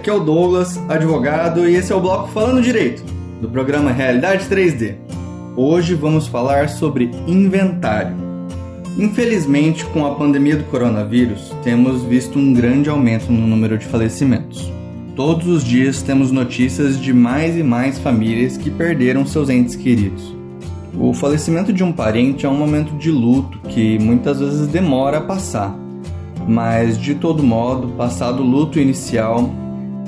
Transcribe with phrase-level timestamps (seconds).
[0.00, 3.04] Aqui é o Douglas, advogado, e esse é o bloco Falando Direito,
[3.38, 4.94] do programa Realidade 3D.
[5.54, 8.16] Hoje vamos falar sobre inventário.
[8.98, 14.72] Infelizmente, com a pandemia do coronavírus, temos visto um grande aumento no número de falecimentos.
[15.14, 20.34] Todos os dias temos notícias de mais e mais famílias que perderam seus entes queridos.
[20.98, 25.20] O falecimento de um parente é um momento de luto que muitas vezes demora a
[25.20, 25.78] passar,
[26.48, 29.60] mas de todo modo, passado o luto inicial,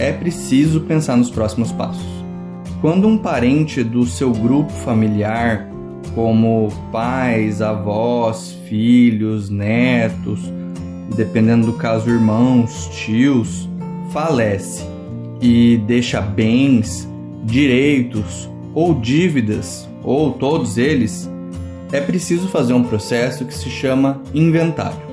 [0.00, 2.24] é preciso pensar nos próximos passos.
[2.80, 5.68] Quando um parente do seu grupo familiar,
[6.14, 10.40] como pais, avós, filhos, netos,
[11.14, 13.68] dependendo do caso, irmãos, tios,
[14.10, 14.86] falece
[15.38, 17.06] e deixa bens,
[17.44, 21.30] direitos ou dívidas, ou todos eles,
[21.92, 25.09] é preciso fazer um processo que se chama inventário.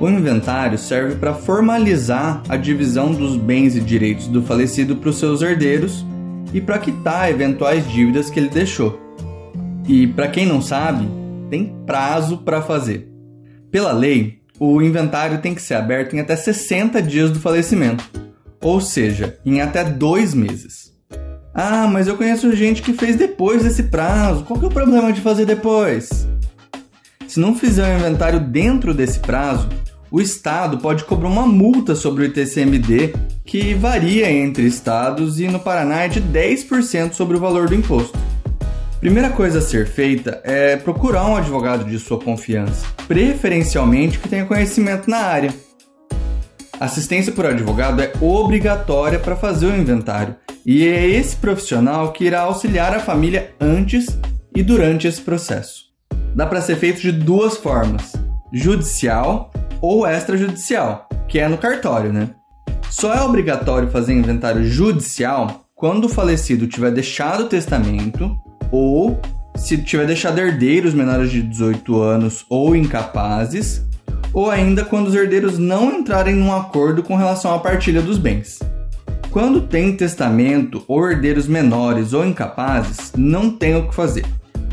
[0.00, 5.18] O inventário serve para formalizar a divisão dos bens e direitos do falecido para os
[5.18, 6.06] seus herdeiros
[6.54, 9.00] e para quitar eventuais dívidas que ele deixou.
[9.88, 11.08] E para quem não sabe,
[11.50, 13.10] tem prazo para fazer.
[13.72, 18.04] Pela lei, o inventário tem que ser aberto em até 60 dias do falecimento,
[18.62, 20.92] ou seja, em até dois meses.
[21.52, 24.44] Ah, mas eu conheço gente que fez depois desse prazo.
[24.44, 26.27] Qual que é o problema de fazer depois?
[27.28, 29.68] Se não fizer o inventário dentro desse prazo,
[30.10, 35.60] o Estado pode cobrar uma multa sobre o ITCMD que varia entre estados e no
[35.60, 38.18] Paraná é de 10% sobre o valor do imposto.
[38.98, 44.46] Primeira coisa a ser feita é procurar um advogado de sua confiança, preferencialmente que tenha
[44.46, 45.54] conhecimento na área.
[46.80, 50.34] Assistência por advogado é obrigatória para fazer o inventário
[50.64, 54.18] e é esse profissional que irá auxiliar a família antes
[54.56, 55.87] e durante esse processo.
[56.34, 58.12] Dá para ser feito de duas formas:
[58.52, 62.30] judicial ou extrajudicial, que é no cartório, né?
[62.90, 68.36] Só é obrigatório fazer inventário judicial quando o falecido tiver deixado o testamento
[68.72, 69.20] ou
[69.54, 73.84] se tiver deixado herdeiros menores de 18 anos ou incapazes,
[74.32, 78.58] ou ainda quando os herdeiros não entrarem num acordo com relação à partilha dos bens.
[79.30, 84.24] Quando tem testamento ou herdeiros menores ou incapazes, não tem o que fazer.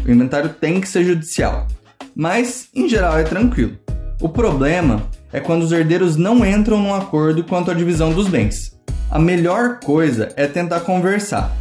[0.05, 1.67] O inventário tem que ser judicial,
[2.15, 3.75] mas em geral é tranquilo.
[4.21, 8.77] O problema é quando os herdeiros não entram num acordo quanto à divisão dos bens.
[9.09, 11.55] A melhor coisa é tentar conversar.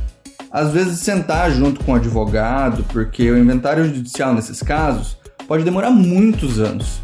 [0.51, 5.17] Às vezes sentar junto com o advogado, porque o inventário judicial nesses casos
[5.49, 7.01] pode demorar muitos anos.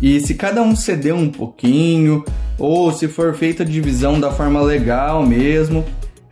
[0.00, 2.24] E se cada um ceder um pouquinho,
[2.58, 5.84] ou se for feita a divisão da forma legal mesmo,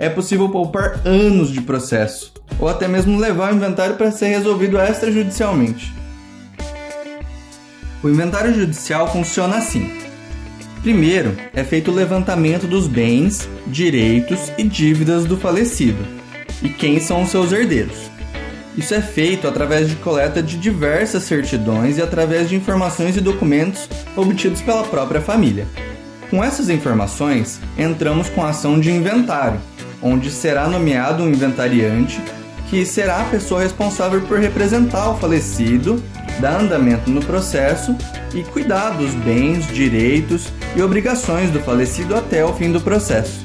[0.02, 4.76] é possível poupar anos de processo, ou até mesmo levar o inventário para ser resolvido
[4.76, 5.94] extrajudicialmente.
[8.02, 9.88] O inventário judicial funciona assim.
[10.82, 16.04] Primeiro, é feito o levantamento dos bens, direitos e dívidas do falecido
[16.60, 18.10] e quem são os seus herdeiros.
[18.76, 23.88] Isso é feito através de coleta de diversas certidões e através de informações e documentos
[24.16, 25.64] obtidos pela própria família.
[26.28, 29.60] Com essas informações, entramos com a ação de inventário,
[30.02, 32.20] onde será nomeado um inventariante,
[32.68, 36.02] que será a pessoa responsável por representar o falecido
[36.40, 37.96] dar andamento no processo
[38.34, 43.44] e cuidar dos bens, direitos e obrigações do falecido até o fim do processo.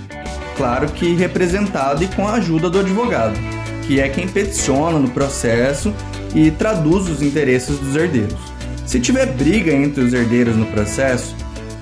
[0.56, 3.38] Claro que representado e com a ajuda do advogado,
[3.86, 5.94] que é quem peticiona no processo
[6.34, 8.40] e traduz os interesses dos herdeiros.
[8.86, 11.36] Se tiver briga entre os herdeiros no processo,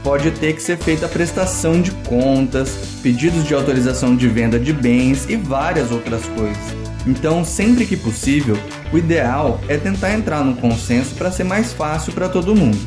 [0.03, 4.73] pode ter que ser feita a prestação de contas, pedidos de autorização de venda de
[4.73, 6.57] bens e várias outras coisas.
[7.05, 8.57] Então, sempre que possível,
[8.91, 12.79] o ideal é tentar entrar num consenso para ser mais fácil para todo mundo.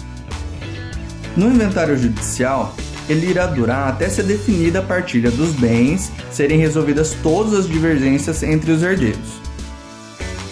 [1.37, 2.75] No inventário judicial,
[3.09, 8.43] ele irá durar até ser definida a partilha dos bens, serem resolvidas todas as divergências
[8.43, 9.39] entre os herdeiros.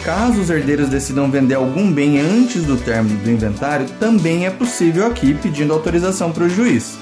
[0.04, 5.04] Caso os herdeiros decidam vender algum bem antes do término do inventário, também é possível
[5.08, 6.96] aqui pedindo autorização para o juiz.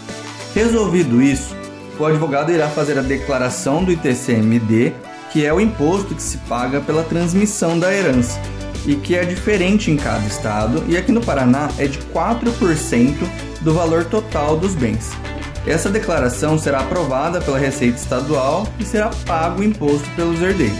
[0.54, 1.54] Resolvido isso,
[1.98, 4.92] o advogado irá fazer a declaração do ITCMD
[5.34, 8.40] que é o imposto que se paga pela transmissão da herança
[8.86, 13.16] e que é diferente em cada estado, e aqui no Paraná é de 4%
[13.60, 15.10] do valor total dos bens.
[15.66, 20.78] Essa declaração será aprovada pela Receita Estadual e será pago o imposto pelos herdeiros.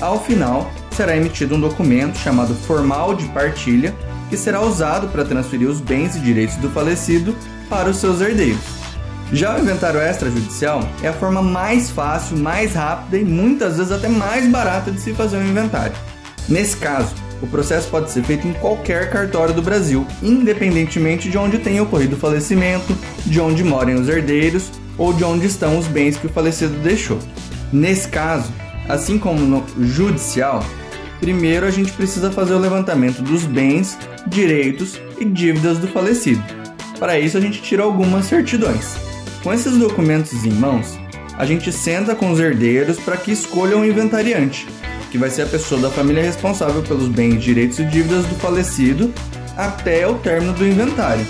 [0.00, 3.92] Ao final, será emitido um documento chamado Formal de Partilha,
[4.28, 7.34] que será usado para transferir os bens e direitos do falecido
[7.68, 8.79] para os seus herdeiros.
[9.32, 14.08] Já o inventário extrajudicial é a forma mais fácil, mais rápida e muitas vezes até
[14.08, 15.94] mais barata de se fazer um inventário.
[16.48, 21.58] Nesse caso, o processo pode ser feito em qualquer cartório do Brasil, independentemente de onde
[21.58, 26.16] tenha ocorrido o falecimento, de onde morem os herdeiros ou de onde estão os bens
[26.16, 27.18] que o falecido deixou.
[27.72, 28.52] Nesse caso,
[28.88, 30.64] assim como no judicial,
[31.20, 36.42] primeiro a gente precisa fazer o levantamento dos bens, direitos e dívidas do falecido.
[36.98, 39.09] Para isso, a gente tira algumas certidões.
[39.42, 40.98] Com esses documentos em mãos,
[41.38, 44.68] a gente senta com os herdeiros para que escolham o inventariante,
[45.10, 49.10] que vai ser a pessoa da família responsável pelos bens, direitos e dívidas do falecido
[49.56, 51.24] até o término do inventário,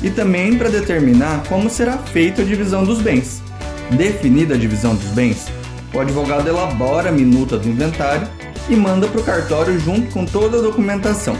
[0.00, 3.42] e também para determinar como será feita a divisão dos bens.
[3.90, 5.46] Definida a divisão dos bens,
[5.92, 8.28] o advogado elabora a minuta do inventário
[8.68, 11.36] e manda para o cartório junto com toda a documentação.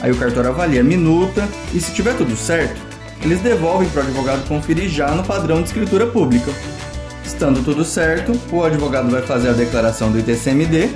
[0.00, 2.91] Aí o cartório avalia a minuta e, se tiver tudo certo,
[3.22, 6.52] eles devolvem para o advogado conferir já no padrão de escritura pública.
[7.24, 10.90] Estando tudo certo, o advogado vai fazer a declaração do ITCMD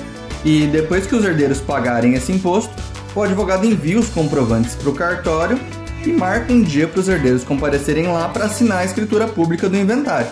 [0.44, 2.72] e, depois que os herdeiros pagarem esse imposto,
[3.14, 5.58] o advogado envia os comprovantes para o cartório
[6.04, 9.76] e marca um dia para os herdeiros comparecerem lá para assinar a escritura pública do
[9.76, 10.28] inventário.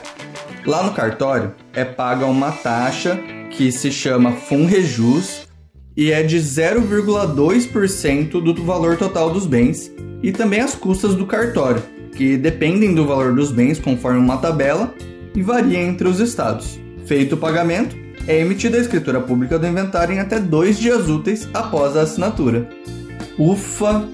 [0.66, 3.18] Lá no cartório é paga uma taxa
[3.50, 5.46] que se chama FUNREJUS
[5.96, 9.92] e é de 0,2% do valor total dos bens
[10.22, 11.82] e também as custas do cartório,
[12.16, 14.94] que dependem do valor dos bens conforme uma tabela
[15.34, 16.78] e varia entre os estados.
[17.06, 17.96] Feito o pagamento,
[18.26, 22.68] é emitida a escritura pública do inventário em até dois dias úteis após a assinatura.
[23.38, 24.08] Ufa!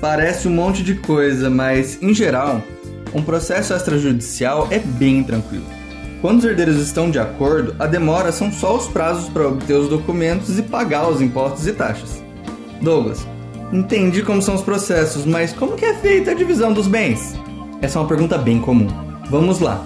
[0.00, 2.60] Parece um monte de coisa, mas em geral,
[3.14, 5.81] um processo extrajudicial é bem tranquilo.
[6.22, 9.88] Quando os herdeiros estão de acordo, a demora são só os prazos para obter os
[9.88, 12.22] documentos e pagar os impostos e taxas.
[12.80, 13.26] Douglas,
[13.72, 17.34] entendi como são os processos, mas como que é feita a divisão dos bens?
[17.80, 18.86] Essa é uma pergunta bem comum.
[19.28, 19.84] Vamos lá.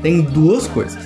[0.00, 1.02] Tem duas coisas: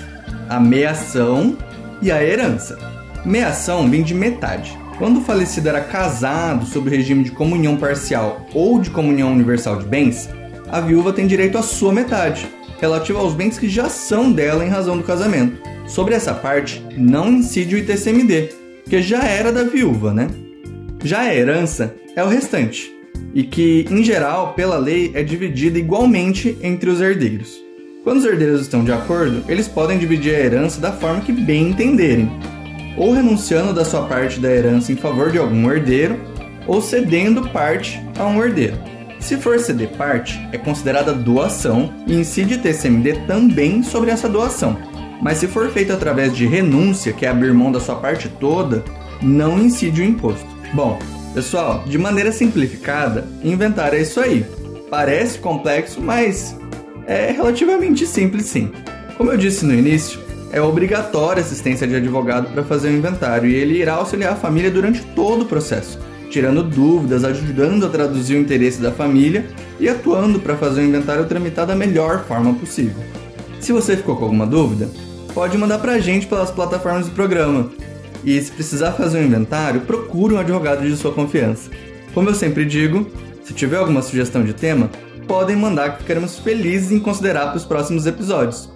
[0.47, 1.57] a meação
[2.03, 2.79] e a herança.
[3.25, 4.79] Meação vem de metade.
[4.99, 9.79] Quando o falecido era casado sob o regime de comunhão parcial ou de comunhão universal
[9.79, 10.29] de bens,
[10.69, 12.47] a viúva tem direito à sua metade,
[12.81, 15.61] relativa aos bens que já são dela em razão do casamento.
[15.87, 18.51] Sobre essa parte, não incide o ITCMD,
[18.89, 20.29] que já era da viúva, né?
[21.05, 22.93] Já a herança é o restante,
[23.35, 27.65] e que, em geral, pela lei, é dividida igualmente entre os herdeiros.
[28.03, 31.71] Quando os herdeiros estão de acordo, eles podem dividir a herança da forma que bem
[31.71, 32.31] entenderem,
[32.97, 36.19] ou renunciando da sua parte da herança em favor de algum herdeiro,
[36.67, 38.77] ou cedendo parte a um herdeiro.
[39.27, 44.79] Se for ceder parte, é considerada doação e incide TCMD também sobre essa doação.
[45.21, 48.85] Mas se for feito através de renúncia, que é abrir mão da sua parte toda,
[49.21, 50.47] não incide o imposto.
[50.73, 50.97] Bom,
[51.35, 54.47] pessoal, de maneira simplificada, inventário é isso aí.
[54.89, 56.57] Parece complexo, mas
[57.05, 58.71] é relativamente simples sim.
[59.17, 60.21] Como eu disse no início,
[60.53, 64.71] é obrigatória assistência de advogado para fazer o inventário e ele irá auxiliar a família
[64.71, 65.99] durante todo o processo,
[66.31, 69.47] tirando dúvidas, ajudando a traduzir o interesse da família
[69.79, 73.03] e atuando para fazer o inventário tramitar da melhor forma possível.
[73.61, 74.89] Se você ficou com alguma dúvida,
[75.35, 77.71] pode mandar para a gente pelas plataformas do programa.
[78.25, 81.71] E se precisar fazer um inventário, procure um advogado de sua confiança.
[82.13, 83.07] Como eu sempre digo,
[83.45, 84.91] se tiver alguma sugestão de tema,
[85.29, 88.71] podem mandar que ficaremos felizes em considerar para os próximos episódios.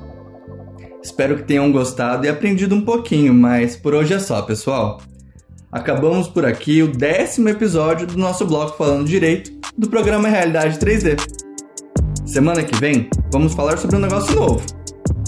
[1.02, 5.00] Espero que tenham gostado e aprendido um pouquinho, mas por hoje é só, pessoal.
[5.72, 11.16] Acabamos por aqui o décimo episódio do nosso bloco Falando Direito do programa Realidade 3D.
[12.26, 14.66] Semana que vem vamos falar sobre um negócio novo,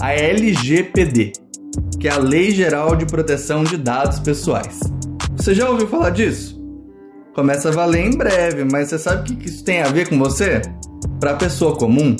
[0.01, 1.31] a LGPD,
[1.97, 4.81] que é a Lei Geral de Proteção de Dados Pessoais.
[5.37, 6.61] Você já ouviu falar disso?
[7.33, 10.19] Começa a valer em breve, mas você sabe o que isso tem a ver com
[10.19, 10.61] você?
[11.21, 12.17] Para a pessoa comum,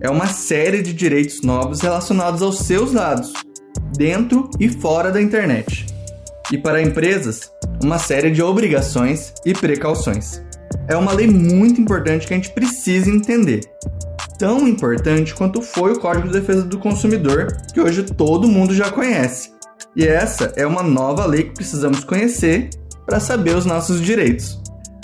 [0.00, 3.32] é uma série de direitos novos relacionados aos seus dados,
[3.96, 5.92] dentro e fora da internet.
[6.52, 7.50] E para empresas,
[7.82, 10.42] uma série de obrigações e precauções.
[10.88, 13.60] É uma lei muito importante que a gente precisa entender.
[14.38, 18.90] Tão importante quanto foi o Código de Defesa do Consumidor, que hoje todo mundo já
[18.90, 19.52] conhece.
[19.96, 22.68] E essa é uma nova lei que precisamos conhecer
[23.06, 24.60] para saber os nossos direitos.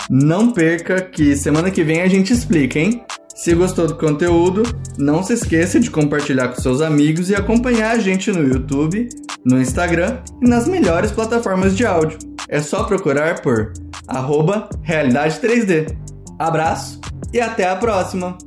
[0.09, 3.03] Não perca que semana que vem a gente explica, hein?
[3.33, 4.63] Se gostou do conteúdo,
[4.97, 9.07] não se esqueça de compartilhar com seus amigos e acompanhar a gente no YouTube,
[9.45, 12.17] no Instagram e nas melhores plataformas de áudio.
[12.47, 13.73] É só procurar por
[14.07, 15.95] arroba Realidade 3D.
[16.37, 16.99] Abraço
[17.33, 18.37] e até a próxima!